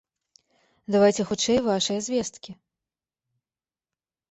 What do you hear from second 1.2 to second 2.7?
хутчэй вашыя звесткі.